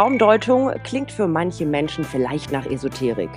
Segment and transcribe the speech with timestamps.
[0.00, 3.28] Traumdeutung klingt für manche Menschen vielleicht nach Esoterik.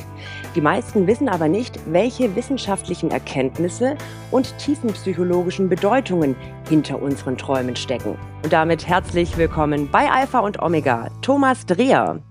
[0.56, 3.98] Die meisten wissen aber nicht, welche wissenschaftlichen Erkenntnisse
[4.32, 6.38] und tiefenpsychologischen Bedeutungen
[6.70, 8.18] hinter unseren Träumen stecken.
[8.44, 12.22] Und damit herzlich willkommen bei Alpha und Omega, Thomas Dreher.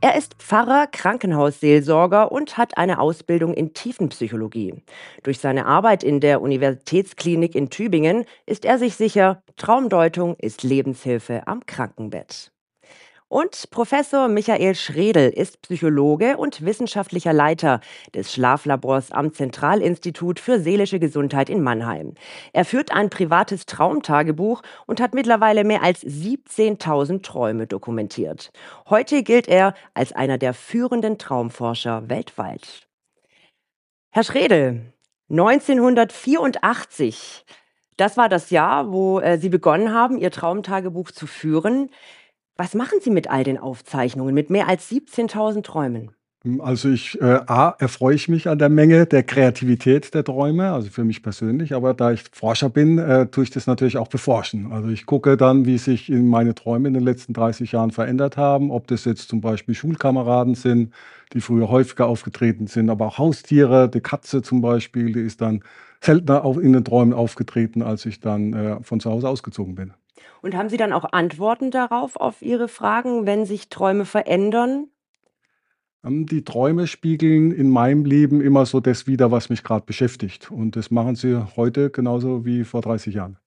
[0.00, 4.82] Er ist Pfarrer, Krankenhausseelsorger und hat eine Ausbildung in Tiefenpsychologie.
[5.22, 11.46] Durch seine Arbeit in der Universitätsklinik in Tübingen ist er sich sicher, Traumdeutung ist Lebenshilfe
[11.46, 12.50] am Krankenbett.
[13.28, 17.80] Und Professor Michael Schredel ist Psychologe und wissenschaftlicher Leiter
[18.14, 22.14] des Schlaflabors am Zentralinstitut für seelische Gesundheit in Mannheim.
[22.52, 28.52] Er führt ein privates Traumtagebuch und hat mittlerweile mehr als 17.000 Träume dokumentiert.
[28.88, 32.86] Heute gilt er als einer der führenden Traumforscher weltweit.
[34.10, 34.92] Herr Schredel,
[35.30, 37.44] 1984,
[37.96, 41.90] das war das Jahr, wo äh, Sie begonnen haben, Ihr Traumtagebuch zu führen.
[42.58, 46.12] Was machen Sie mit all den Aufzeichnungen, mit mehr als 17.000 Träumen?
[46.42, 50.72] Hm, also ich, äh, A, erfreue ich mich an der Menge der Kreativität der Träume,
[50.72, 54.08] also für mich persönlich, aber da ich Forscher bin, äh, tue ich das natürlich auch
[54.08, 54.72] beforschen.
[54.72, 58.38] Also ich gucke dann, wie sich in meine Träume in den letzten 30 Jahren verändert
[58.38, 60.94] haben, ob das jetzt zum Beispiel Schulkameraden sind,
[61.34, 65.62] die früher häufiger aufgetreten sind, aber auch Haustiere, die Katze zum Beispiel, die ist dann
[66.00, 69.92] seltener in den Träumen aufgetreten, als ich dann äh, von zu Hause ausgezogen bin.
[70.42, 74.88] Und haben Sie dann auch Antworten darauf, auf Ihre Fragen, wenn sich Träume verändern?
[76.04, 80.50] Ähm, die Träume spiegeln in meinem Leben immer so das wider, was mich gerade beschäftigt.
[80.50, 83.38] Und das machen sie heute genauso wie vor 30 Jahren.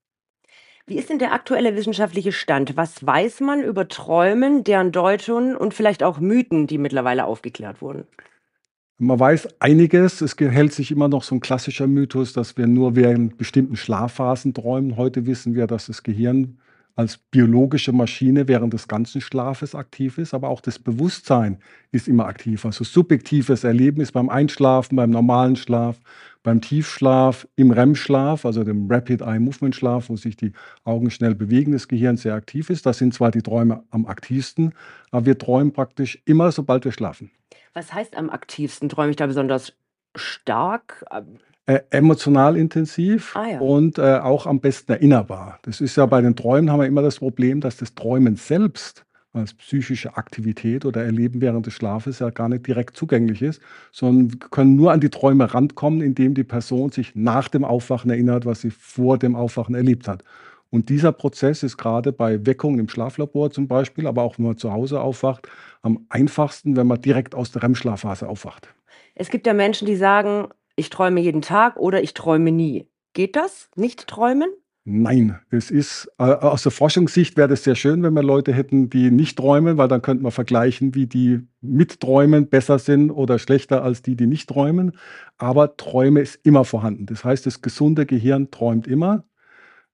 [0.85, 2.75] Wie ist denn der aktuelle wissenschaftliche Stand?
[2.75, 8.07] Was weiß man über Träumen, deren Deutungen und vielleicht auch Mythen, die mittlerweile aufgeklärt wurden?
[9.01, 10.19] Man weiß einiges.
[10.19, 14.53] Es hält sich immer noch so ein klassischer Mythos, dass wir nur während bestimmten Schlafphasen
[14.53, 14.97] träumen.
[14.97, 16.57] Heute wissen wir, dass das Gehirn
[16.97, 21.59] als biologische Maschine während des ganzen Schlafes aktiv ist, aber auch das Bewusstsein
[21.93, 22.65] ist immer aktiv.
[22.65, 26.01] Also subjektives Erleben ist beim Einschlafen, beim normalen Schlaf,
[26.43, 30.51] beim Tiefschlaf, im REM-Schlaf, also dem Rapid Eye Movement Schlaf, wo sich die
[30.83, 32.85] Augen schnell bewegen, das Gehirn sehr aktiv ist.
[32.85, 34.73] Da sind zwar die Träume am aktivsten,
[35.09, 37.31] aber wir träumen praktisch immer, sobald wir schlafen.
[37.73, 38.89] Was heißt am aktivsten?
[38.89, 39.73] Träume ich da besonders
[40.15, 41.05] stark?
[41.65, 43.59] Äh, emotional intensiv Ah ja.
[43.59, 45.59] und, äh, auch am besten erinnerbar.
[45.61, 49.05] Das ist ja bei den Träumen haben wir immer das Problem, dass das Träumen selbst
[49.33, 54.31] als psychische Aktivität oder Erleben während des Schlafes ja gar nicht direkt zugänglich ist, sondern
[54.31, 58.47] wir können nur an die Träume rankommen, indem die Person sich nach dem Aufwachen erinnert,
[58.47, 60.23] was sie vor dem Aufwachen erlebt hat.
[60.71, 64.57] Und dieser Prozess ist gerade bei Weckungen im Schlaflabor zum Beispiel, aber auch wenn man
[64.57, 65.47] zu Hause aufwacht,
[65.81, 68.73] am einfachsten, wenn man direkt aus der REM-Schlafphase aufwacht.
[69.15, 72.87] Es gibt ja Menschen, die sagen, ich träume jeden Tag oder ich träume nie.
[73.13, 73.69] Geht das?
[73.75, 74.49] Nicht träumen?
[74.85, 78.89] Nein, es ist äh, aus der Forschungssicht wäre das sehr schön, wenn wir Leute hätten,
[78.89, 83.37] die nicht träumen, weil dann könnte man vergleichen, wie die mit Träumen besser sind oder
[83.39, 84.93] schlechter als die, die nicht träumen.
[85.37, 87.05] Aber Träume ist immer vorhanden.
[87.05, 89.25] Das heißt, das gesunde Gehirn träumt immer.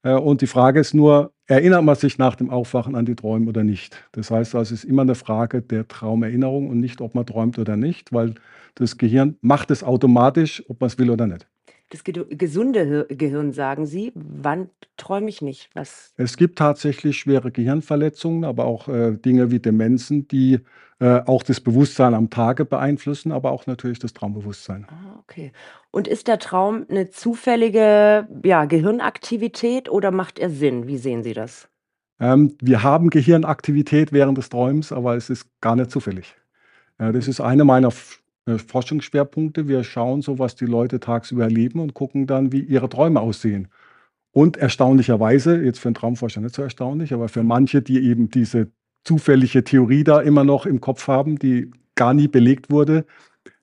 [0.06, 3.50] Äh, und die Frage ist nur, erinnert man sich nach dem Aufwachen an die Träume
[3.50, 4.08] oder nicht?
[4.14, 7.60] Das heißt also, es ist immer eine Frage der Traumerinnerung und nicht, ob man träumt
[7.60, 8.36] oder nicht, weil
[8.76, 11.48] das Gehirn macht es automatisch, ob man es will oder nicht.
[11.90, 14.12] Das ge gesunde Gehirn, sagen Sie.
[14.16, 15.69] Wann träume ich nicht?
[15.75, 16.13] Was?
[16.18, 20.62] Es gibt tatsächlich schwere Gehirnverletzungen, aber auch äh, Dinge wie Demenzen, die
[21.00, 24.88] äh, auch das Bewusstsein am Tage beeinflussen, aber auch natürlich das Traumbewusstsein.
[24.90, 25.51] Ah, okay.
[25.91, 30.88] Und ist der Traum eine zufällige, ja, Gehirnaktivität oder macht er Sinn?
[30.88, 31.68] Wie sehen Sie das?
[32.19, 36.35] Ähm, wir haben Gehirnaktivität während des Träums, aber es ist gar nicht zufällig.
[36.97, 37.91] Äh, das ist eine meiner
[38.45, 39.67] äh, Forschungsschwerpunkte.
[39.67, 43.67] Wir schauen so, was die Leute tagsüber erleben und gucken dann, wie ihre Träume aussehen.
[44.31, 48.72] Und erstaunlicherweise, jetzt für einen Traumforscher nicht so erstaunlich, aber für manche, die eben diese
[49.06, 53.06] zufällige Theorie da immer noch im Kopf haben, die gar nie belegt wurde,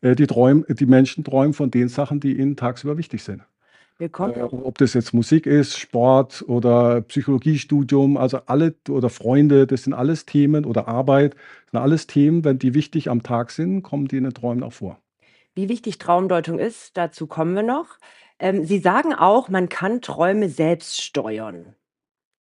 [0.00, 3.42] äh, die, träumen, die Menschen träumen von den Sachen, die ihnen tagsüber wichtig sind.
[4.02, 9.94] Äh, ob das jetzt Musik ist, Sport oder Psychologiestudium, also alle oder Freunde, das sind
[9.94, 11.36] alles Themen oder Arbeit,
[11.70, 14.72] sind alles Themen, wenn die wichtig am Tag sind, kommen die in den Träumen auch
[14.72, 14.98] vor.
[15.54, 17.98] Wie wichtig Traumdeutung ist, dazu kommen wir noch.
[18.38, 21.76] Ähm, Sie sagen auch, man kann Träume selbst steuern.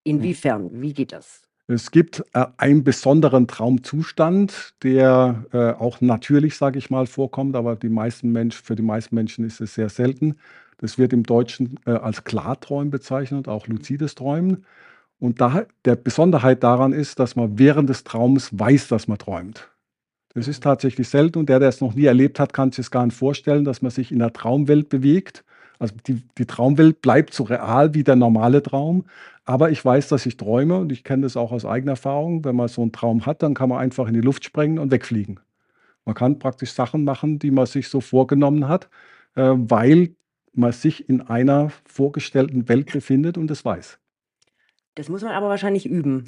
[0.04, 0.82] Inwiefern?
[0.82, 1.44] Wie geht das?
[1.68, 7.76] Es gibt, äh, einen besonderen Traumzustand, der, äh, auch natürlich, sage ich mal, vorkommt, aber
[7.76, 10.38] die meisten Mensch für die meisten Menschen ist es sehr selten.
[10.82, 14.66] Das wird im Deutschen, äh, als Klarträumen bezeichnet, auch luzides Träumen.
[15.20, 19.70] Und da der Besonderheit daran ist, dass man während des Traums weiß, dass man träumt.
[20.34, 22.92] Das ist tatsächlich selten und der, der es noch nie erlebt hat, kann sich es
[22.92, 25.44] gar nicht vorstellen, dass man sich in der Traumwelt bewegt,
[25.80, 29.06] Also die, die Traumwelt bleibt so real wie der normale Traum.
[29.46, 32.46] Aber ich weiß, dass ich träume und ich kenne das auch aus eigener Erfahrung.
[32.46, 34.92] Wenn man so einen Traum hat, dann kann man einfach in die Luft sprengen und
[34.92, 35.40] wegfliegen.
[36.06, 38.90] Man kann praktisch Sachen machen, die man sich so vorgenommen hat,
[39.36, 40.16] äh, weil
[40.54, 44.00] man sich in einer vorgestellten Welt befindet und es weiß.
[44.96, 46.26] Das muss man aber wahrscheinlich üben.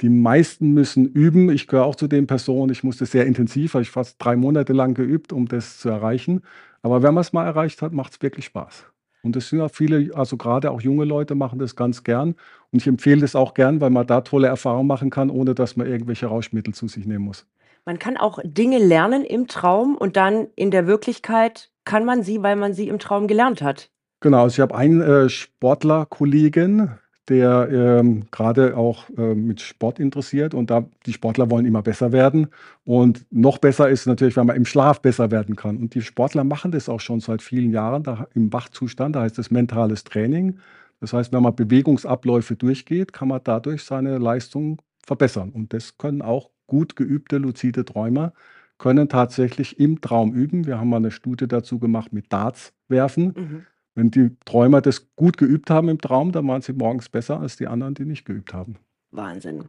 [0.00, 1.50] Die meisten müssen üben.
[1.50, 4.72] Ich gehöre auch zu den Personen, ich musste sehr intensiv, habe ich fast drei Monate
[4.72, 6.42] lang geübt, um das zu erreichen.
[6.82, 8.86] Aber wenn man es mal erreicht hat, macht es wirklich Spaß.
[9.22, 12.34] Und das sind ja viele, also gerade auch junge Leute machen das ganz gern.
[12.70, 15.76] Und ich empfehle das auch gern, weil man da tolle Erfahrungen machen kann, ohne dass
[15.76, 17.46] man irgendwelche Rauschmittel zu sich nehmen muss.
[17.84, 22.42] Man kann auch Dinge lernen im Traum und dann in der Wirklichkeit kann man sie,
[22.42, 23.90] weil man sie im Traum gelernt hat.
[24.20, 26.98] Genau, also ich habe einen äh, Sportler-Kollegen,
[27.30, 32.12] der ähm, gerade auch äh, mit Sport interessiert und da die Sportler wollen immer besser
[32.12, 32.48] werden
[32.84, 36.44] und noch besser ist natürlich, wenn man im Schlaf besser werden kann und die Sportler
[36.44, 40.58] machen das auch schon seit vielen Jahren da, im Wachzustand, da heißt es mentales Training.
[41.00, 46.22] Das heißt, wenn man Bewegungsabläufe durchgeht, kann man dadurch seine Leistung verbessern und das können
[46.22, 48.32] auch gut geübte luzide Träumer
[48.78, 50.66] können tatsächlich im Traum üben.
[50.66, 53.34] Wir haben mal eine Studie dazu gemacht mit Darts werfen.
[53.36, 53.66] Mhm.
[53.94, 57.56] Wenn die Träumer das gut geübt haben im Traum, dann waren sie morgens besser als
[57.56, 58.76] die anderen, die nicht geübt haben.
[59.12, 59.64] Wahnsinn.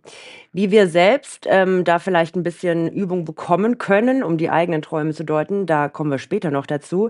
[0.53, 5.13] Wie wir selbst ähm, da vielleicht ein bisschen Übung bekommen können, um die eigenen Träume
[5.13, 7.09] zu deuten, da kommen wir später noch dazu.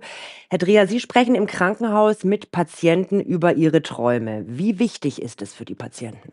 [0.50, 4.46] Herr Dreher, Sie sprechen im Krankenhaus mit Patienten über ihre Träume.
[4.48, 6.32] Wie wichtig ist es für die Patienten?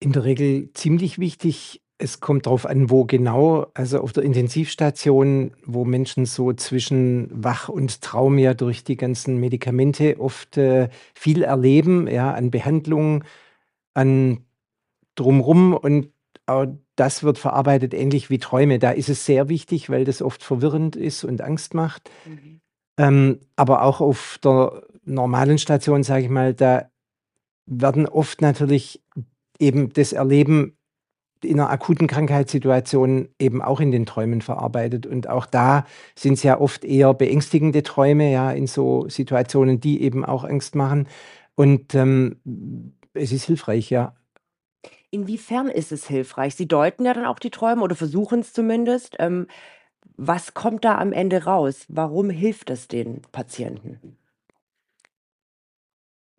[0.00, 1.80] In der Regel ziemlich wichtig.
[2.02, 3.66] Es kommt darauf an, wo genau.
[3.74, 9.36] Also auf der Intensivstation, wo Menschen so zwischen Wach und Traum ja durch die ganzen
[9.36, 13.24] Medikamente oft äh, viel erleben, ja, an Behandlungen,
[13.92, 14.46] an
[15.14, 16.08] drumrum und
[16.46, 16.66] auch
[16.96, 18.78] das wird verarbeitet ähnlich wie Träume.
[18.78, 22.10] Da ist es sehr wichtig, weil das oft verwirrend ist und Angst macht.
[22.24, 22.60] Mhm.
[22.98, 26.90] Ähm, aber auch auf der normalen Station, sage ich mal, da
[27.66, 29.02] werden oft natürlich
[29.58, 30.76] eben das Erleben
[31.44, 35.06] in einer akuten Krankheitssituation eben auch in den Träumen verarbeitet.
[35.06, 35.84] Und auch da
[36.14, 40.74] sind es ja oft eher beängstigende Träume, ja, in so Situationen, die eben auch Angst
[40.74, 41.08] machen.
[41.54, 42.36] Und ähm,
[43.14, 44.14] es ist hilfreich, ja.
[45.10, 46.54] Inwiefern ist es hilfreich?
[46.54, 49.16] Sie deuten ja dann auch die Träume oder versuchen es zumindest.
[49.18, 49.46] Ähm,
[50.16, 51.86] was kommt da am Ende raus?
[51.88, 54.16] Warum hilft es den Patienten?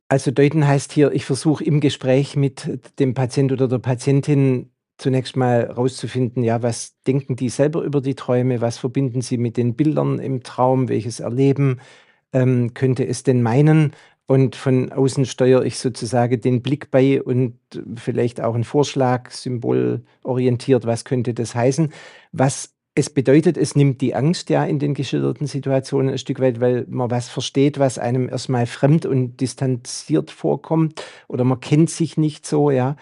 [0.07, 4.69] Also deuten heißt hier, ich versuche im Gespräch mit dem Patient oder der Patientin
[5.01, 9.57] zunächst mal rauszufinden, ja, was denken die selber über die Träume, was verbinden sie mit
[9.57, 11.79] den Bildern im Traum, welches Erleben
[12.33, 13.93] ähm, könnte es denn meinen?
[14.27, 17.57] Und von außen steuere ich sozusagen den Blick bei und
[17.95, 21.91] vielleicht auch einen Vorschlag, symbolorientiert, was könnte das heißen.
[22.31, 26.61] Was es bedeutet, es nimmt die Angst ja in den geschilderten Situationen ein Stück weit,
[26.61, 32.17] weil man was versteht, was einem erstmal fremd und distanziert vorkommt oder man kennt sich
[32.17, 32.95] nicht so, ja.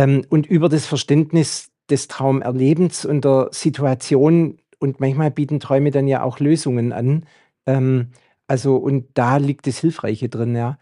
[0.00, 6.08] Ähm, und über das Verständnis des Traumerlebens und der Situation und manchmal bieten Träume dann
[6.08, 7.26] ja auch Lösungen an.
[7.66, 8.12] Ähm,
[8.46, 10.78] also, und da liegt das Hilfreiche drin, ja.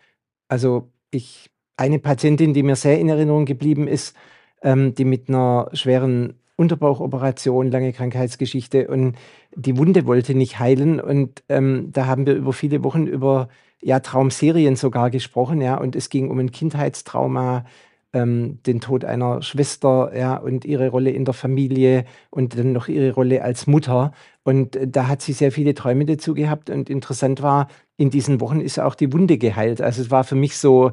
[0.47, 4.15] Also, ich, eine Patientin, die mir sehr in Erinnerung geblieben ist,
[4.62, 9.17] ähm, die mit einer schweren Unterbauchoperation, lange Krankheitsgeschichte und
[9.55, 11.00] die Wunde wollte nicht heilen.
[11.00, 13.49] Und ähm, da haben wir über viele Wochen über
[13.82, 17.64] ja, Traumserien sogar gesprochen, ja, und es ging um ein Kindheitstrauma,
[18.13, 22.89] ähm, den Tod einer Schwester, ja, und ihre Rolle in der Familie und dann noch
[22.89, 24.12] ihre Rolle als Mutter.
[24.45, 26.71] Und äh, da hat sie sehr viele Träume dazu gehabt.
[26.71, 29.81] Und interessant war, in diesen Wochen ist auch die Wunde geheilt.
[29.81, 30.93] Also es war für mich so,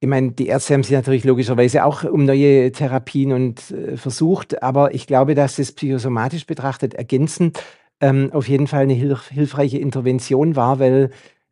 [0.00, 4.62] ich meine, die Ärzte haben sich natürlich logischerweise auch um neue Therapien und äh, versucht,
[4.62, 7.62] aber ich glaube, dass es psychosomatisch betrachtet ergänzend
[8.02, 11.10] ähm, auf jeden Fall eine hilf hilfreiche Intervention war, weil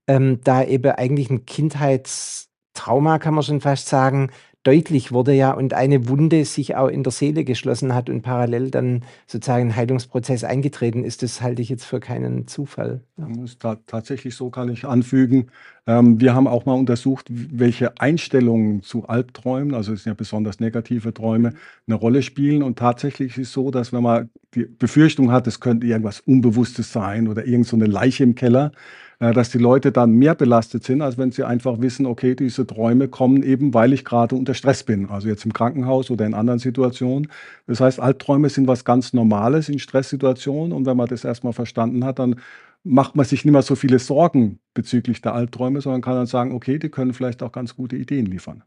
[0.08, 4.30] ähm, da eben eigentlich ein Kindheitstrauma, kann man schon fast sagen,
[4.62, 8.70] deutlich wurde ja und eine Wunde sich auch in der Seele geschlossen hat und parallel
[8.70, 13.00] dann sozusagen ein Heilungsprozess eingetreten ist, das halte ich jetzt für keinen Zufall.
[13.16, 13.26] Ja.
[13.42, 15.46] Ist tatsächlich so, kann ich anfügen.
[15.86, 20.60] Ähm, wir haben auch mal untersucht, welche Einstellungen zu Albträumen, also es sind ja besonders
[20.60, 21.54] negative Träume,
[21.86, 22.62] eine Rolle spielen.
[22.62, 26.92] Und tatsächlich ist es so, dass wenn man die Befürchtung hat, es könnte irgendwas Unbewusstes
[26.92, 28.72] sein oder irgend so Leiche im Keller,
[29.20, 33.06] dass die Leute dann mehr belastet sind, als wenn sie einfach wissen, okay, diese Träume
[33.06, 36.58] kommen eben, weil ich gerade unter Stress bin, also jetzt im Krankenhaus oder in anderen
[36.58, 37.28] Situationen.
[37.66, 42.02] Das heißt, Albträume sind was ganz Normales in Stresssituationen und wenn man das erstmal verstanden
[42.04, 42.36] hat, dann
[42.82, 46.54] macht man sich nicht mehr so viele Sorgen bezüglich der Albträume, sondern kann dann sagen,
[46.54, 48.64] okay, die können vielleicht auch ganz gute Ideen liefern.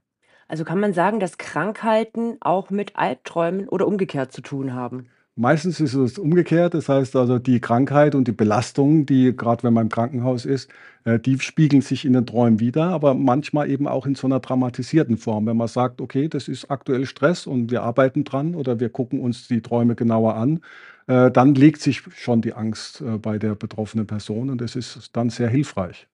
[0.47, 5.07] Also kann man sagen, dass Krankheiten auch mit Albträumen oder umgekehrt zu tun haben?
[5.35, 6.75] Meistens ist es umgekehrt.
[6.75, 10.69] Das heißt also, die Krankheit und die Belastung, die gerade wenn man im Krankenhaus ist,
[11.05, 14.39] äh, die spiegeln sich in den Träumen wieder, aber manchmal eben auch in so einer
[14.39, 15.47] dramatisierten Form.
[15.47, 19.19] Wenn man sagt: „Okay, das ist aktuell Stress und wir arbeiten dran oder wir gucken
[19.21, 20.59] uns die Träume genauer an“,
[21.07, 25.09] äh, dann legt sich schon die Angst, äh, bei der betroffenen Person und das ist
[25.13, 26.07] dann sehr hilfreich.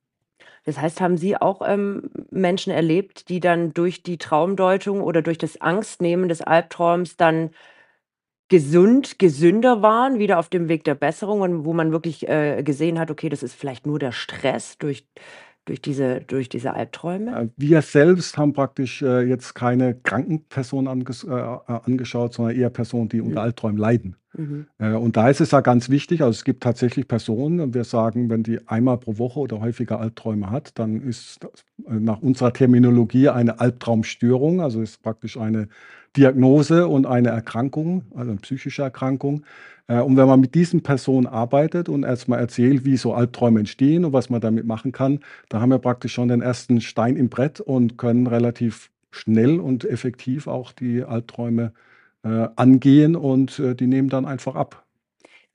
[0.66, 5.38] Das heißt, haben Sie auch, ähm, Menschen erlebt, die dann durch die Traumdeutung oder durch
[5.38, 7.52] das Angstnehmen des Albtraums dann
[8.50, 13.00] gesund gesünder waren, wieder auf dem Weg der Besserung und wo man wirklich, äh, gesehen
[13.00, 15.08] hat: „Okay, das ist vielleicht nur der Stress durch
[15.66, 20.88] durch diese durch diese Albträume?“ Äh, wir selbst haben praktisch, äh, jetzt keine kranken Personen
[20.88, 23.46] anges äh, äh, angeschaut, sondern eher Personen, die unter Mhm.
[23.46, 24.16] Albträumen leiden.
[24.34, 24.68] Mhm.
[24.80, 27.84] Äh, und da ist es ja ganz wichtig also, es gibt tatsächlich Personen und wir
[27.84, 31.52] sagen, wenn die einmal pro Woche oder häufiger Albträume hat, dann ist das,
[31.88, 34.62] äh, nach unserer Terminologie eine Albtraumstörung.
[34.62, 35.68] Also, ist praktisch eine
[36.18, 39.44] Diagnose und eine Erkrankung, also 'ne psychische Erkrankung.
[39.88, 43.60] Äh, und wenn man mit diesen Personen arbeitet und erst mal erzählt, wie so Albträume
[43.60, 47.16] entstehen und was man damit machen kann, da haben wir praktisch schon den ersten Stein
[47.16, 51.74] im Brett und können relativ schnell und effektiv auch die Albträume,
[52.24, 54.86] äh, angehen und, äh, die nehmen dann einfach ab.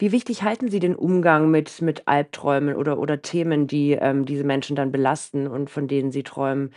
[0.01, 4.43] Wie wichtig halten Sie den Umgang mit mit Albträumen oder oder Themen, die, ähm, diese
[4.43, 6.71] Menschen dann belasten und von denen sie träumen,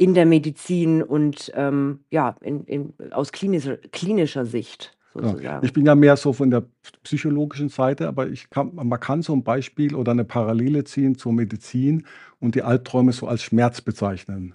[0.00, 5.36] in der Medizin und, ähm, ja, in in aus klinischer klinischer Sicht Genau.
[5.60, 6.64] Ich bin ja mehr so von der
[7.02, 11.32] psychologischen Seite, aber ich kann man kann so 'n Beispiel oder 'ne Parallele ziehen zur
[11.34, 12.06] Medizin
[12.38, 14.54] und die Albträume so als Schmerz bezeichnen.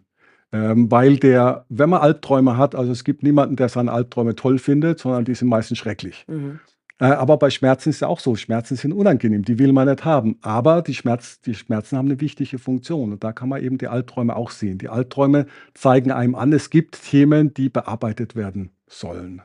[0.53, 4.57] Ähm, weil der wenn man Albträume hat also, es gibt niemanden, der seine Albträume toll
[4.59, 6.25] findet, sondern die sind meistens schrecklich.
[6.27, 6.59] Mhm.
[6.99, 10.05] Äh, aber bei Schmerzen ist ja auch so, Schmerzen sind unangenehm, die will man nicht
[10.05, 10.37] haben.
[10.41, 13.87] Aber die Schmerz die Schmerzen haben 'ne wichtige Funktion und da kann man eben die
[13.87, 14.77] Albträume auch sehen.
[14.77, 19.41] Die Albträume zeigen einem an, es gibt Themen, die bearbeitet werden sollen.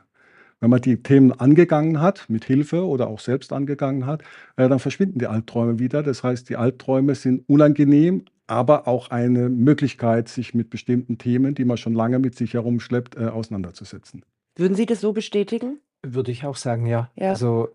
[0.61, 4.21] Wenn man die Themen angegangen hat, mit Hilfe oder auch selbst angegangen hat,
[4.57, 6.03] äh, dann verschwinden die Albträume wieder.
[6.03, 11.65] Das heißt, die Albträume sind unangenehm, aber auch eine Möglichkeit, sich mit bestimmten Themen, die
[11.65, 14.23] man schon lange mit sich herumschleppt, äh, auseinanderzusetzen.
[14.55, 15.79] Würden Sie das so bestätigen?
[16.05, 17.09] Würde ich auch sagen, ja.
[17.15, 17.29] Ja.
[17.29, 17.69] Also,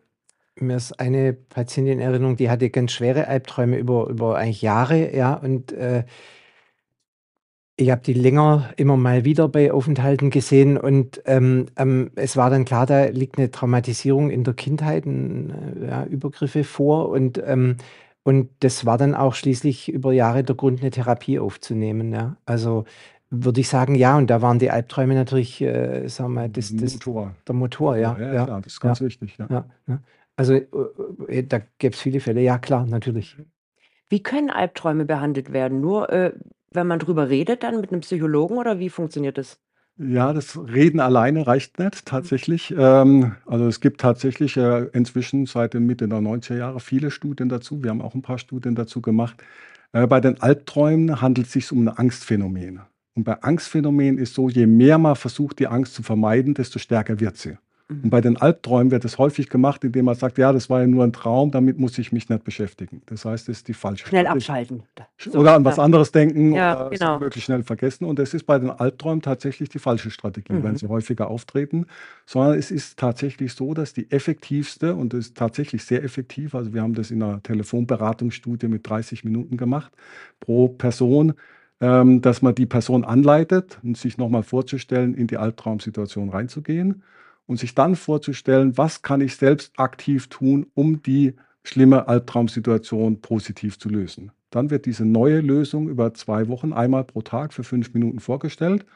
[0.61, 5.14] mir ist eine Patientin in Erinnerung, die hatte ganz schwere Albträume über über eigentlich Jahre,
[5.16, 6.04] ja, und, äh
[7.78, 12.49] ich habe die länger immer mal wieder bei Aufenthalten gesehen und, ähm, ähm, es war
[12.49, 15.50] dann klar, da liegt 'ne Traumatisierung in der Kindheit, 'n
[15.83, 17.76] äh, ja, Übergriffe vor und, ähm
[18.25, 22.37] und das war dann auch schließlich über Jahre der Grund, 'ne Therapie aufzunehmen, ja.
[22.47, 22.85] Also,
[23.30, 26.76] würde ich sagen, ja, und da waren die Albträume natürlich, äh, sagen wir mal, das
[26.76, 27.35] das Motor.
[27.49, 29.47] der Motor, ja, Ja, ja, ja, klar, das ist ja, ganz wichtig, ja.
[29.50, 30.02] ja, ne?
[30.37, 30.66] Also, äh,
[31.28, 32.40] äh, da gäbe es viele Fälle.
[32.42, 33.37] Ja klar, natürlich.
[34.11, 35.80] Wie können Albträume behandelt werden?
[35.80, 36.33] Nur, äh,
[36.73, 39.59] wenn man drüber redet dann mit 'nem Psychologen oder wie funktioniert das?
[39.99, 42.04] Ja, das Reden alleine reicht nicht Mhm.
[42.04, 42.75] tatsächlich.
[42.76, 47.49] Ähm, also, es gibt tatsächlich, äh, inzwischen seit den Mitte der 90er Jahre viele Studien
[47.49, 47.83] dazu.
[47.83, 49.42] Wir haben auch 'n paar Studien dazu gemacht.
[49.92, 52.80] Äh, bei den Albträumen handelt sich's um 'n Angstphänomen.
[53.16, 57.18] Und bei Angstphänomen ist so, je mehr man versucht, die Angst zu vermeiden, desto stärker
[57.18, 57.56] wird sie.
[58.02, 58.11] Und Mhm.
[58.11, 61.02] bei den Albträumen wird das häufig gemacht, indem man sagt: „Ja, das war ja nur
[61.02, 64.26] 'n Traum, damit muss ich mich nicht beschäftigen.“ Das heißt, das ist die falsche Schnell
[64.26, 64.28] Strategie.
[64.28, 64.82] abschalten.
[65.18, 67.18] So, oder an was anderes denken Ja, oder es genau.
[67.18, 68.04] möglichst schnell vergessen.
[68.06, 70.76] Und das ist bei den Albträumen tatsächlich die falsche Strategie, wenn Mhm.
[70.76, 71.87] sie häufiger auftreten.
[72.26, 76.75] Sondern es ist tatsächlich so, dass die effektivste und das ist tatsächlich sehr effektiv also,
[76.75, 79.92] wir haben das in 'ner Telefonberatungsstudie mit 30 Minuten gemacht
[80.40, 81.35] pro Person,
[81.80, 87.02] ähm, dass man die Person anleitet und sich noch mal vorzustellen, in die Albtraumsituation reinzugehen
[87.47, 93.78] und sich dann vorzustellen: „Was kann ich selbst aktiv tun, um die schlimme Albtraumsituation positiv
[93.78, 97.92] zu lösen?“ Dann wird diese neue Lösung über 2 Wochen einmal pro Tag für 5
[97.95, 98.87] Minuten vorgestellt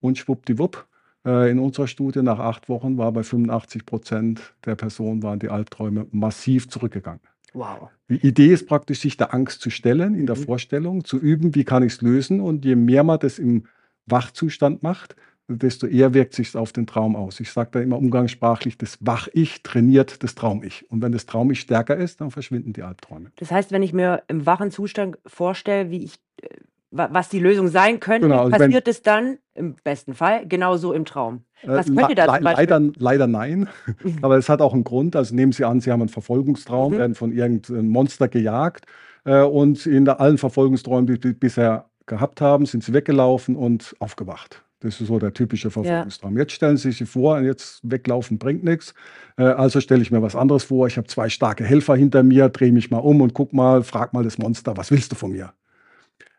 [0.00, 0.86] und schwuppdiwupp,
[1.26, 5.48] äh, in unserer Studie nach 8 Wochen war bei 85 % der Personen waren die
[5.50, 7.20] Albträume massiv zurückgegangen.
[7.54, 7.90] Wow.
[8.08, 10.42] Die Idee ist praktisch, sich der Angst zu stellen in der Mhm.
[10.42, 12.40] Vorstellung, zu üben, wie kann ich's lösen?
[12.40, 13.64] Und je mehr man das im
[14.06, 15.16] Wachzustand macht,
[15.48, 17.40] desto eher wirkt sich's auf den Traum aus.
[17.40, 21.96] Ich sage da immer umgangssprachlich: „Das Wach-Ich trainiert das Traum-Ich.“ Und wenn das Traum-Ich stärker
[21.96, 23.30] ist, dann verschwinden die Albträume.
[23.36, 26.48] Das heißt, wenn ich mir im wachen Zustand vorstelle, wie ich äh,
[26.90, 31.04] was die Lösung sein könnte, Genau, also passiert es dann im besten Fall genauso im
[31.04, 31.44] Traum?
[31.64, 33.68] Äh, Was könnte da zum Beispiel leider leider nein,
[34.22, 35.16] aber es hat auch 'n Grund.
[35.16, 36.98] Also, nehmen Sie an, Sie haben 'n Verfolgungstraum, Mhm.
[36.98, 38.86] werden von irgend 'n Monster gejagt,
[39.24, 44.62] äh, und in allen Verfolgungsträumen, die Sie bisher gehabt haben, sind Sie weggelaufen und aufgewacht.
[44.80, 45.72] Das ist so der typische Ja.
[45.72, 46.38] Verfolgungstraum.
[46.38, 48.94] Jetzt stellen Sie sich vor, jetzt weglaufen bringt nix.
[49.36, 50.86] Äh, also stelle ich mir was anderes vor.
[50.86, 54.10] Ich habe 2 starke Helfer hinter mir, drehe mich mal um und gucke mal frage
[54.12, 55.52] mal das Monster: „Was willst du von mir?“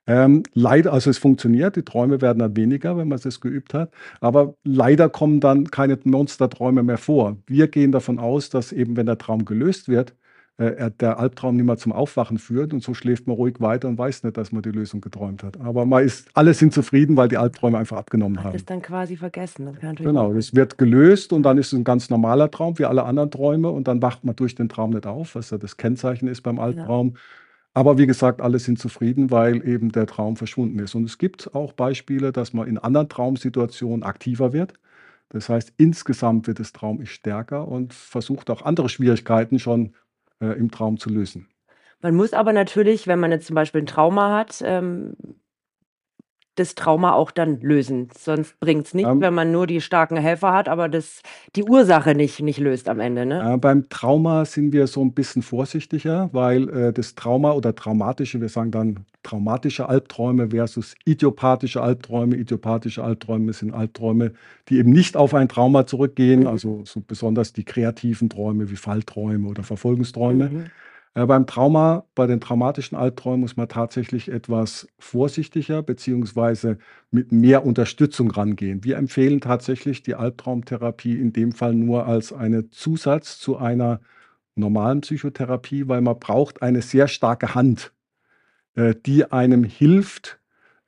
[0.09, 3.91] Ähm, leider, also es funktioniert, die Träume werden dann weniger, wenn man es geübt hat,
[4.21, 7.37] aber leider kommen dann keine Monsterträume mehr vor.
[7.45, 10.15] Wir gehen davon aus, dass eben, wenn der Traum gelöst wird,
[10.57, 13.99] äh, der Albtraum nicht mehr zum Aufwachen führt und so schläft man ruhig weiter und
[13.99, 15.61] weiß nicht, dass man die Lösung geträumt hat.
[15.61, 18.55] Aber man ist, alle sind zufrieden, weil die Albträume einfach abgenommen Hat haben.
[18.55, 19.77] es dann quasi vergessen.
[19.79, 23.03] Das Genau, es wird gelöst und dann ist es ein ganz normaler Traum wie alle
[23.03, 26.27] anderen Träume und dann wacht man durch den Traum nicht auf, was ja das Kennzeichen
[26.27, 27.13] ist beim Albtraum.
[27.79, 30.95] Aber wie gesagt, alle sind zufrieden, weil eben der Traum verschwunden ist.
[30.95, 34.73] Und es gibt auch Beispiele, dass man in anderen Traumsituationen aktiver wird.
[35.29, 39.93] Das heißt, insgesamt wird das Traum stärker und versucht auch andere Schwierigkeiten schon
[40.41, 41.47] äh, im Traum zu lösen.
[42.01, 45.13] Man muss aber natürlich, wenn man jetzt zum Beispiel ein Trauma hat, ähm,
[46.59, 48.09] das Trauma auch dann lösen.
[48.17, 49.21] Sonst bringt es nichts, Ähm.
[49.21, 51.21] wenn man nur die starken Helfer hat, aber das
[51.55, 53.53] die Ursache nicht nicht löst am Ende, ne?
[53.55, 58.41] Äh, beim Trauma sind wir so ein bisschen vorsichtiger, weil, äh, das Trauma oder traumatische
[58.41, 62.35] wir sagen dann traumatische Albträume versus idiopathische Albträume.
[62.37, 64.31] Idiopathische Albträume sind Albträume,
[64.69, 66.47] die eben nicht auf ein Trauma zurückgehen, Mhm.
[66.47, 70.49] also so besonders die kreativen Träume wie Fallträume oder Verfolgungsträume.
[70.49, 70.65] Mhm.
[71.15, 76.77] Äh, beim Trauma bei den traumatischen Albträumen muss man tatsächlich etwas vorsichtiger beziehungsweise
[77.11, 78.83] mit mehr Unterstützung rangehen.
[78.83, 84.01] Wir empfehlen tatsächlich die Albtraumtherapie in dem Fall nur als eine Zusatz zu einer
[84.55, 87.93] normalen Psychotherapie, weil man braucht eine sehr starke Hand,
[88.75, 90.39] äh, die einem hilft,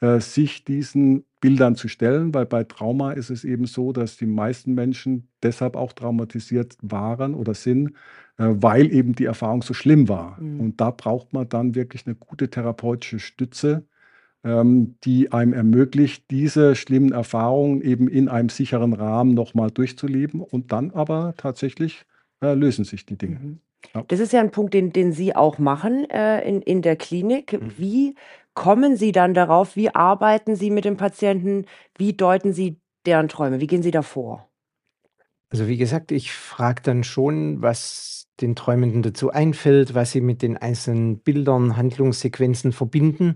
[0.01, 4.27] äh, sich diesen Bildern zu stellen, weil bei Trauma ist es eben so, dass die
[4.27, 7.89] meisten Menschen deshalb auch traumatisiert waren oder sind,
[8.38, 10.39] äh, weil eben die Erfahrung so schlimm war.
[10.39, 10.60] Mhm.
[10.62, 13.86] Und da braucht man dann wirklich eine gute therapeutische Stütze,
[14.43, 20.41] ähm, die einem ermöglicht, diese schlimmen Erfahrungen eben in einem sicheren Rahmen noch mal durchzuleben
[20.41, 22.05] und dann aber tatsächlich,
[22.41, 23.39] äh, lösen sich die Dinge.
[23.39, 23.60] Mhm.
[23.95, 24.03] Ja.
[24.07, 27.53] Das ist ja ein Punkt, den den Sie auch machen, äh, in in der Klinik.
[27.53, 27.71] Mhm.
[27.77, 28.15] Wie
[28.53, 29.75] kommen Sie dann darauf?
[29.75, 31.65] Wie arbeiten Sie mit den Patienten?
[31.98, 33.60] Wie deuten Sie deren Träume?
[33.60, 34.48] Wie gehen Sie da vor?
[35.50, 40.41] Also, wie gesagt, ich frage dann schon, was den Träumenden dazu einfällt, was sie mit
[40.41, 43.36] den einzelnen Bildern, Handlungssequenzen verbinden.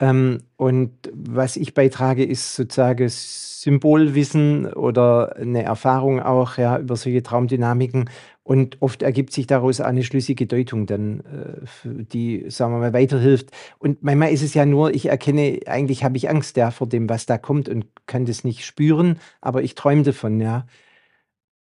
[0.00, 7.22] Ähm, und was ich beitrage, ist sozusagen Symbolwissen oder eine Erfahrung auch, ja, über solche
[7.22, 8.10] Traumdynamiken.
[8.46, 11.66] Und oft ergibt sich daraus auch 'ne schlüssige Deutung dann, äh,
[12.04, 13.50] die, sagen wir mal, weiterhilft.
[13.78, 17.08] Und manchmal ist es ja nur, ich erkenne eigentlich habe ich Angst, ja, vor dem,
[17.08, 20.66] was da kommt und kann das nicht spüren, aber ich träume davon, ja.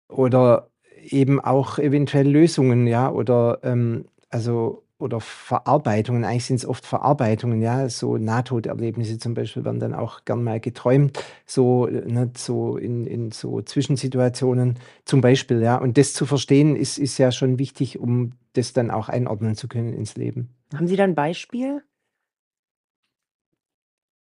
[0.10, 0.69] Oder
[1.10, 6.26] eben auch eventuell Lösungen, ja, oder, ähm, also oder Verarbeitungen.
[6.26, 10.60] Eigentlich sind es oft Verarbeitungen, ja, so Nahtoderlebnisse zum Beispiel werden dann auch gern mal
[10.60, 15.78] geträumt, so, ne, so in in so Zwischensituationen zum Beispiel, ja.
[15.78, 19.68] Und das zu verstehen, ist ist ja schon wichtig, um das dann auch einordnen zu
[19.68, 20.50] können ins Leben.
[20.74, 21.84] Haben Sie da 'n Beispiel?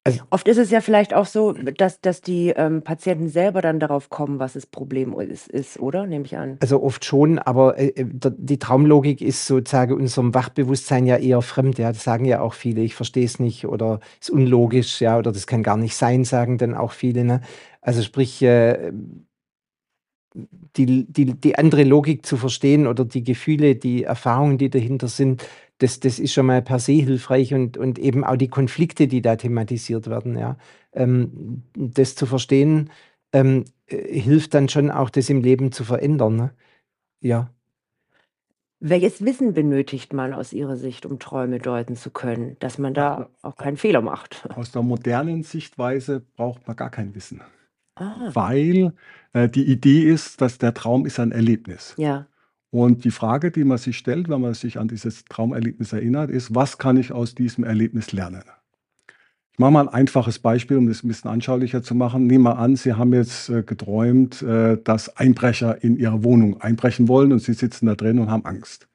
[0.08, 3.78] Also Oft ist es ja vielleicht auch so, dass dass die, ähm, Patienten selber dann
[3.80, 6.06] darauf kommen, was das Problem ist ist, oder?
[6.06, 6.56] Nehme ich an.
[6.60, 11.78] Also, oft schon, aber, äh, äh, die Traumlogik ist sozusagen unserem Wachbewusstsein ja eher fremd,
[11.78, 11.92] ja.
[11.92, 15.46] Das sagen ja auch viele: „Ich verstehe es nicht“ oder „ist unlogisch“, ja, oder „das
[15.46, 17.40] kann gar nicht sein“, sagen dann auch viele, ne?
[17.80, 18.92] Also, sprich, äh,
[20.34, 25.46] die die die andere Logik zu verstehen oder die Gefühle, die Erfahrungen, die dahinter sind,
[25.78, 29.22] das das ist schon mal per se hilfreich und und eben auch die Konflikte, die
[29.22, 30.56] da thematisiert werden, ja.
[30.92, 32.90] Ähm, das zu verstehen,
[33.32, 36.52] ähm, äh, hilft dann schon auch, das im Leben zu verändern, ne?
[37.20, 37.50] Ja.
[38.80, 43.28] Welches Wissen benötigt man aus Ihrer Sicht, um Träume deuten zu können, dass man da
[43.42, 44.48] auch keinen Fehler macht?
[44.54, 47.42] Aus der modernen Sichtweise braucht man gar kein Wissen.
[48.00, 48.30] Ah.
[48.34, 48.92] Weil,
[49.32, 51.94] äh, die Idee ist, dass der Traum ist ein Erlebnis.
[51.98, 52.28] Ja.
[52.70, 56.54] Und die Frage, die man sich stellt, wenn man sich an dieses Traumerlebnis erinnert, ist:
[56.54, 58.42] „Was kann ich aus diesem Erlebnis lernen?“
[59.54, 62.26] Ich mache mal ein einfaches Beispiel, um das 'n bisschen anschaulicher zu machen.
[62.28, 67.08] Nehmen wir an, Sie haben jetzt, äh, geträumt, äh, dass Einbrecher in Ihre Wohnung einbrechen
[67.08, 68.88] wollen und Sie sitzen da drin und haben Angst.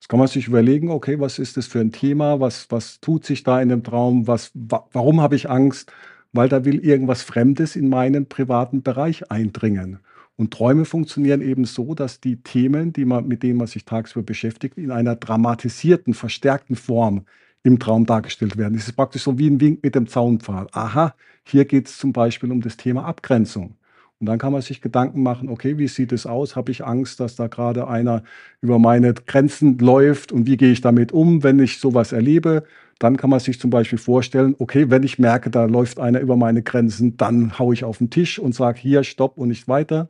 [0.00, 2.40] Jetzt kann man sich überlegen: „Okay, was ist das für 'n Thema?
[2.40, 4.26] Was was tut sich da in dem Traum?
[4.28, 5.92] Was wa warum habe ich Angst?“
[6.34, 10.00] Weil da will irgendwas Fremdes in meinen privaten Bereich eindringen.
[10.36, 14.24] Und Träume funktionieren eben so, dass die Themen, die man mit denen man sich tagsüber
[14.24, 17.24] beschäftigt, in einer dramatisierten, verstärkten Form
[17.64, 18.74] im Traum dargestellt werden.
[18.74, 20.68] Das ist praktisch so wie 'n Wink mit dem Zaunpfahl.
[20.72, 21.14] Aha,
[21.44, 23.74] hier geht's zum Beispiel um das Thema Abgrenzung.
[24.20, 26.54] Und dann kann man sich Gedanken machen: „Okay, wie sieht es aus?
[26.56, 28.22] Habe ich Angst, dass da grade einer
[28.60, 32.64] über meine Grenzen läuft und wie gehe ich damit um, wenn ich so was erlebe?“
[33.00, 36.36] Dann kann man sich zum Beispiel vorstellen: „Okay, wenn ich merke, da läuft einer über
[36.36, 40.08] meine Grenzen, dann haue ich auf 'n Tisch und sage: ‚Hier, stopp und nicht weiter.‘“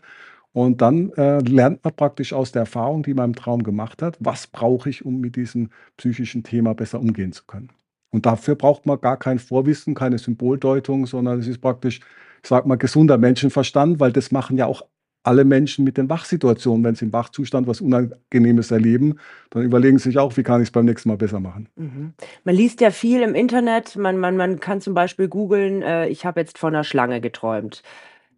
[0.53, 4.17] Und dann, äh, lernt man praktisch aus der Erfahrung, die man im Traum gemacht hat:
[4.21, 7.71] „Was brauche ich, um mit diesem psychischen Thema besser umgehen zu können?“
[8.11, 12.01] Und dafür braucht man gar kein Vorwissen, keine Symboldeutung, sondern es ist praktisch,
[12.43, 14.83] ich sage mal, gesunder Menschenverstand, weil das machen ja auch
[15.29, 16.83] alle Menschen mit den Wachsituationen.
[16.83, 19.19] Wenn sie im Wachzustand was Unangenehmes erleben,
[19.51, 21.69] dann überlegen sie sich auch, wie kann ich es beim nächsten Mal besser machen.
[21.77, 22.15] Mhm.
[22.45, 23.97] Man liest ja viel im Internet.
[23.97, 27.83] Man, man, man kann zum Beispiel googeln, äh, ich habe jetzt von einer Schlange geträumt.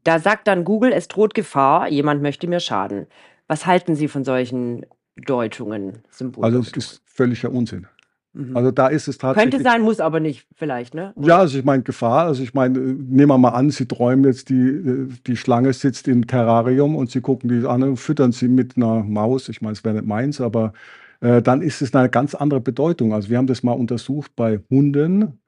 [0.03, 3.07] Da sagt dann Google, es droht Gefahr, jemand möchte mir schaden.
[3.47, 4.85] Was halten Sie von solchen
[5.17, 6.03] Deutungen,
[6.41, 7.87] Also es ist völliger Unsinn.
[8.33, 8.57] Mhm.
[8.57, 9.53] Also da ist es tatsächlich.
[9.53, 11.13] Könnte sein, muss aber nicht, vielleicht, ne?
[11.21, 12.27] Ja, also ich meine Gefahr.
[12.27, 16.27] Also ich meine, nehmen wir mal an, Sie träumen jetzt, die, die Schlange sitzt im
[16.27, 19.49] Terrarium und Sie gucken die an und füttern sie mit einer Maus.
[19.49, 20.73] Ich meine, es wäre nicht meins, aber
[21.21, 23.13] äh, dann ist es eine ganz andere Bedeutung.
[23.13, 25.40] Also wir haben das mal untersucht bei Hunden.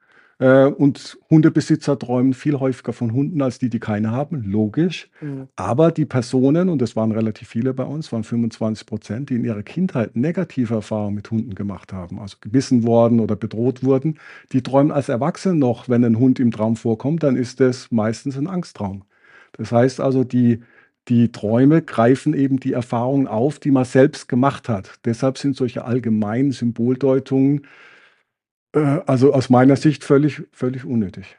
[0.42, 5.08] Äh, und Hundebesitzer träumen viel häufiger von Hunden als die, die keine haben, logisch.
[5.20, 5.46] Mhm.
[5.54, 9.44] Aber die Personen, und das waren relativ viele bei uns, waren 25 Prozent, die in
[9.44, 14.18] ihrer Kindheit negative Erfahrungen mit Hunden gemacht haben, also gebissen worden oder bedroht wurden,
[14.50, 18.36] die träumen als Erwachsene noch, wenn ein Hund im Traum vorkommt, dann ist das meistens
[18.36, 19.04] ein Angsttraum.
[19.52, 20.62] Das heißt also, die,
[21.06, 24.90] die Träume greifen eben die Erfahrungen auf, die man selbst gemacht hat.
[25.04, 27.62] Deshalb sind solche allgemeinen Symboldeutungen
[28.72, 31.38] also aus meiner Sicht völlig, völlig unnötig.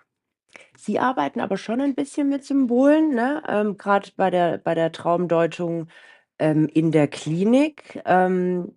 [0.77, 3.41] Sie arbeiten aber schon ein bisschen mit Symbolen, ne?
[3.47, 5.87] Ähm, grad bei der bei der Traumdeutung,
[6.39, 8.01] ähm, in der Klinik.
[8.05, 8.73] Ähm,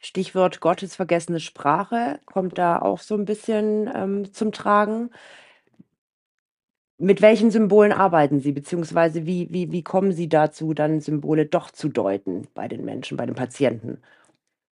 [0.00, 5.10] Stichwort gottesvergessene Sprache kommt da auch so ein bisschen, ähm, zum Tragen.
[6.98, 11.70] Mit welchen Symbolen arbeiten Sie, beziehungsweise wie wie wie kommen Sie dazu, dann Symbole doch
[11.70, 13.98] zu deuten bei den Menschen, bei den Patienten?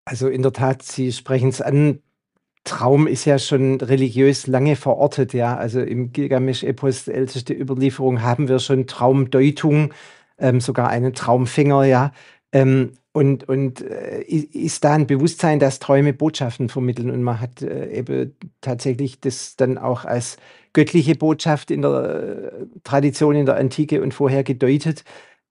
[0.05, 2.01] Also, in der Tat, Sie sprechen es an,
[2.63, 5.57] Traum ist ja schon religiös lange verortet, ja.
[5.57, 9.93] Also im Gilgamesch-Epos, älteste Überlieferung, haben wir schon Traumdeutung,
[10.37, 12.11] ähm, sogar einen Traumfänger, ja.
[12.51, 17.61] Ähm, und und äh, ist da ein Bewusstsein, dass Träume Botschaften vermitteln und man hat
[17.61, 20.37] äh, eben tatsächlich das dann auch als
[20.73, 25.03] göttliche Botschaft in der äh, Tradition in der Antike und vorher gedeutet.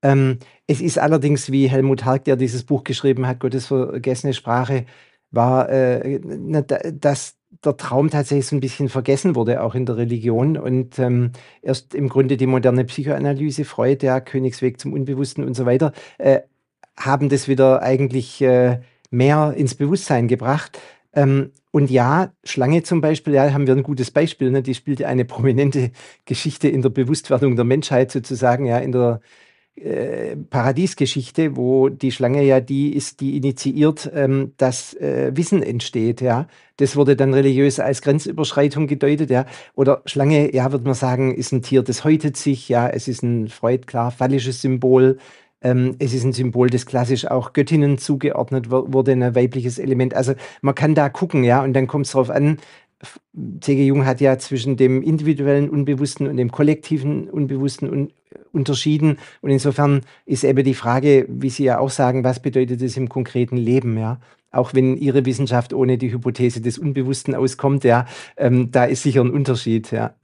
[0.03, 4.87] Ähm, es ist allerdings, wie Helmut Hark, der dieses Buch geschrieben hat, Gottes vergessene Sprache,
[5.31, 6.21] war, äh,
[6.93, 10.57] dass der Traum tatsächlich so ein bisschen vergessen wurde, auch in der Religion.
[10.57, 15.67] Und ähm, erst im Grunde die moderne Psychoanalyse, Freud, der Königsweg zum Unbewussten und so
[15.67, 16.41] weiter, äh,
[16.97, 20.79] haben das wieder eigentlich äh, mehr ins Bewusstsein gebracht.
[21.13, 24.51] Ähm, und ja, Schlange zum Beispiel, ja, haben wir ein gutes Beispiel.
[24.51, 24.63] Ne?
[24.63, 25.91] Die spielte eine prominente
[26.25, 29.21] Geschichte in der Bewusstwerdung der Menschheit sozusagen, ja, in der
[29.81, 36.21] äh, Paradiesgeschichte, wo die Schlange ja die ist, die initiiert, ähm, dass äh, Wissen entsteht,
[36.21, 36.47] ja.
[36.77, 39.47] Das wurde dann religiös als Grenzüberschreitung gedeutet, ja.
[39.75, 42.89] Oder Schlange, ja, würde man sagen, ist ein Tier, das häutet sich, ja.
[42.89, 45.19] Es ist ein Freud, klar, phallisches Symbol.
[45.63, 50.15] Ähm, es ist ein Symbol, das klassisch auch Göttinnen zugeordnet wurde, ein weibliches Element.
[50.15, 52.59] Also man kann da gucken, ja, und dann kommt es darauf an,
[53.61, 53.87] C.G.
[53.87, 58.13] Jung hat ja zwischen dem individuellen Unbewussten und dem kollektiven Unbewussten un
[58.53, 59.19] unterschieden.
[59.41, 63.09] Und insofern ist eben die Frage, wie Sie ja auch sagen, was bedeutet es im
[63.09, 64.21] konkreten Leben, ja?
[64.53, 69.21] Auch wenn Ihre Wissenschaft ohne die Hypothese des Unbewussten auskommt, ja, ähm, da ist sicher
[69.21, 70.15] ein Unterschied, ja.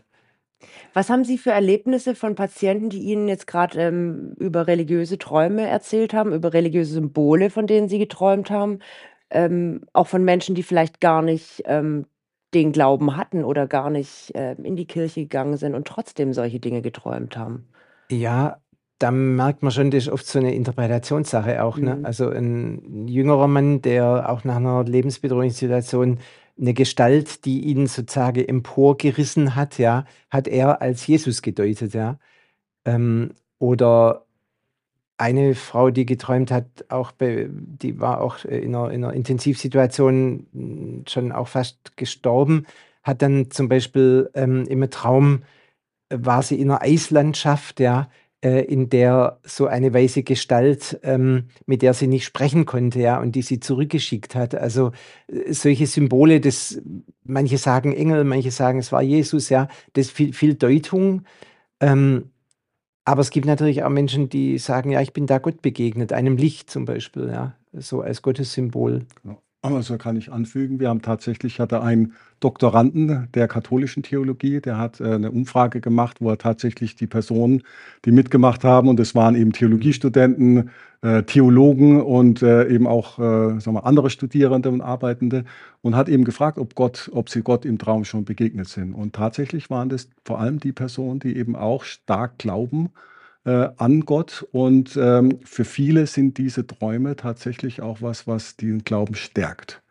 [0.95, 5.67] Was haben Sie für Erlebnisse von Patienten, die Ihnen jetzt gerade ähm, über religiöse Träume
[5.69, 8.79] erzählt haben, über religiöse Symbole, von denen Sie geträumt haben?
[9.29, 12.07] Ähm, auch von Menschen, die vielleicht gar nicht ähm,
[12.55, 16.61] den Glauben hatten oder gar nicht äh, in die Kirche gegangen sind und trotzdem solche
[16.61, 17.69] Dinge geträumt haben.
[18.11, 18.59] Ja,
[18.99, 21.77] da merkt man schon, das ist oft so eine Interpretationssache auch.
[21.79, 21.97] Ne?
[21.97, 22.07] Mhm.
[22.07, 26.19] Also ein jüngerer Mann, der auch nach einer lebensbedrohlichen Situation
[26.59, 32.19] eine Gestalt, die ihn sozusagen emporgerissen hat, ja, hat er als Jesus gedeutet, ja.
[32.87, 34.27] Ähm, oder
[35.19, 40.47] eine Frau, die geträumt hat, auch bei, die war auch in einer, in einer Intensivsituation
[40.53, 42.67] hm, schon auch fast gestorben,
[43.03, 45.43] hat dann zum Beispiel ähm, im Traum
[46.11, 48.09] war sie in einer Eislandschaft, ja,
[48.45, 53.19] äh, in der so eine weiße Gestalt, ähm, mit der sie nicht sprechen konnte, ja,
[53.19, 54.55] und die sie zurückgeschickt hat.
[54.55, 54.93] Also
[55.29, 56.81] äh, solche Symbole, das
[57.25, 61.23] manche sagen Engel, manche sagen, es war Jesus, ja, das viel, viel Deutung.
[61.81, 62.31] Ähm,
[63.05, 66.37] aber es gibt natürlich auch Menschen, die sagen, ja, ich bin da Gott begegnet, einem
[66.37, 69.07] Licht zum Beispiel, ja, so als Gottessymbol.
[69.23, 69.41] Genau.
[69.75, 75.01] Also kann ich anfügen, wir haben tatsächlich, hatte einen Doktoranden der katholischen Theologie, der hat
[75.01, 77.63] äh, eine Umfrage gemacht, wo er tatsächlich die Personen,
[78.05, 80.71] die mitgemacht haben, und es waren eben Theologiestudenten,
[81.03, 85.45] äh, Theologen und äh, eben auch sagen wir, andere Studierende und Arbeitende,
[85.83, 88.93] und hat eben gefragt, ob Gott, ob sie Gott im Traum schon begegnet sind.
[88.93, 92.91] Und tatsächlich waren das vor allem die Personen, die eben auch stark glauben
[93.47, 94.47] äh, an Gott.
[94.53, 99.83] Und ähm, für viele sind diese Träume tatsächlich auch was, was den Glauben stärkt.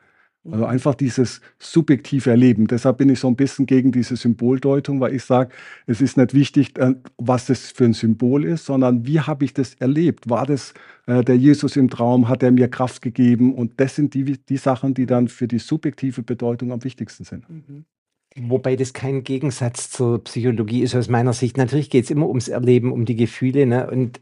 [0.46, 0.70] Also mhm.
[0.70, 2.68] einfach dieses subjektive Erleben.
[2.68, 5.50] Deshalb bin ich so ein bisschen gegen diese Symboldeutung, weil ich sage,
[5.88, 9.54] es ist nicht wichtig, äh, was das für ein Symbol ist, sondern wie habe ich
[9.54, 10.30] das erlebt?
[10.30, 10.76] War das
[11.08, 12.30] äh, der Jesus im Traum?
[12.30, 13.56] Hat er mir Kraft gegeben?
[13.56, 17.50] Und das sind die, die Sachen, die dann für die subjektive Bedeutung am wichtigsten sind.
[17.50, 17.86] Mhm.
[18.38, 21.58] Wobei das kein Gegensatz zur Psychologie ist aus meiner Sicht.
[21.58, 23.65] Natürlich geht es immer ums Erleben, um die Gefühle.
[23.65, 23.89] Ne?
[23.89, 24.19] Und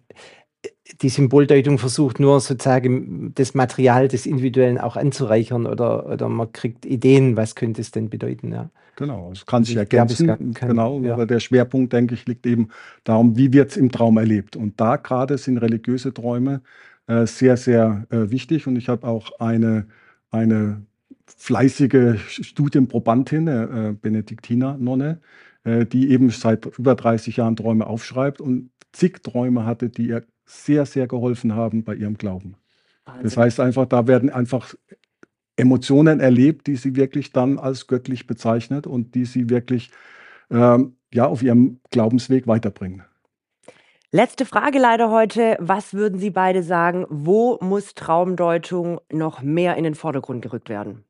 [1.02, 6.86] die Symboldeutung versucht nur sozusagen das Material des Individuellen auch anzureichern oder, oder man kriegt
[6.86, 8.52] Ideen, was könnte es denn bedeuten.
[8.52, 8.70] Ja.
[8.96, 10.28] Genau, es kann sich ergänzen.
[10.28, 11.14] Kann, genau, ja.
[11.14, 12.70] aber der Schwerpunkt, denke ich, liegt eben
[13.04, 14.56] darum, wie wird es im Traum erlebt.
[14.56, 16.62] Und da gerade sind religiöse Träume
[17.08, 18.68] äh, sehr, sehr äh, wichtig.
[18.68, 19.88] Und ich habe auch eine,
[20.30, 20.84] eine
[21.26, 25.22] fleißige Studienprobandin, äh, Benediktiner-Nonne,
[25.64, 30.26] äh, die eben seit über 30 Jahren Träume aufschreibt und zig Träume hatte, die ihr
[30.46, 32.56] sehr, sehr geholfen haben bei ihrem Glauben.
[33.06, 33.24] Also.
[33.24, 34.74] Das heißt einfach, da werden einfach
[35.56, 39.92] Emotionen erlebt, die sie wirklich dann als göttlich bezeichnet und die sie wirklich
[40.50, 43.04] ähm, ja, auf ihrem Glaubensweg weiterbringen.
[44.12, 45.58] Letzte Frage leider heute.
[45.60, 47.06] Was würden Sie beide sagen?
[47.10, 51.04] Wo muss Traumdeutung noch mehr in den Vordergrund gerückt werden?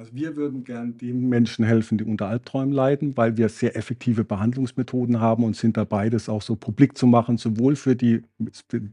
[0.00, 4.24] Also wir würden gern den Menschen helfen, die unter Albträumen leiden, weil wir sehr effektive
[4.24, 8.22] Behandlungsmethoden haben und sind dabei, das auch so publik zu machen, sowohl für die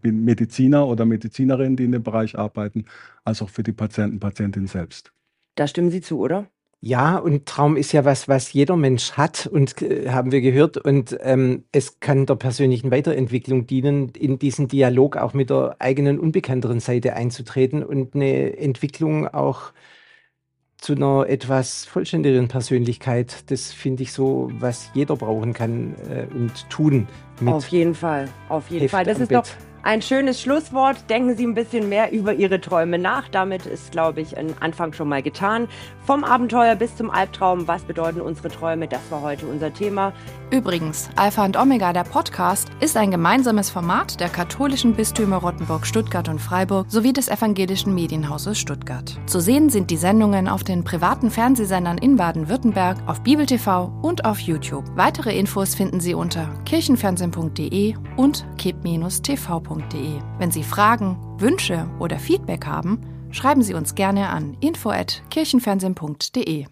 [0.03, 2.83] Mediziner oder Medizinerinnen, die in dem Bereich arbeiten,
[3.23, 5.13] als auch für die Patienten, Patientinnen selbst.
[5.55, 6.47] Da stimmen Sie zu, oder?
[6.81, 10.75] Ja, und Traum ist ja was, was jeder Mensch hat und äh, haben wir gehört.
[10.75, 16.19] Und ähm, es kann der persönlichen Weiterentwicklung dienen, in diesen Dialog auch mit der eigenen
[16.19, 19.71] unbekannteren Seite einzutreten und eine Entwicklung auch
[20.77, 23.49] zu einer etwas vollständigeren Persönlichkeit.
[23.49, 27.07] Das finde ich so, was jeder brauchen kann äh, und tun.
[27.45, 29.03] auf jeden Fall, auf jeden Heft Fall.
[29.05, 29.37] Das ist Bett.
[29.37, 29.47] doch
[29.87, 30.97] ein schönes Schlusswort.
[31.09, 33.29] Denken Sie ein bisschen mehr über Ihre Träume nach.
[33.29, 35.69] Damit ist, glaube ich, ein Anfang schon mal getan.
[36.05, 37.69] Vom Abenteuer bis zum Albtraum.
[37.69, 38.89] Was bedeuten unsere Träume?
[38.89, 40.11] Das war heute unser Thema.
[40.51, 46.27] Übrigens, Alpha und Omega, der Podcast, ist ein gemeinsames Format der katholischen Bistümer Rottenburg, Stuttgart
[46.27, 49.17] und Freiburg sowie des evangelischen Medienhauses Stuttgart.
[49.25, 54.25] Zu sehen sind die Sendungen auf den privaten Fernsehsendern in Baden-Württemberg, auf Bibel TV und
[54.25, 54.83] auf YouTube.
[54.95, 60.21] Weitere Infos finden Sie unter kirchenfernsehen.de und kip-tv.de kirchenfernsehen.de.
[60.39, 62.99] Wenn Sie Fragen, Wünsche oder Feedback haben,
[63.31, 66.67] schreiben Sie uns gerne an info@kirchenfernsehen.de.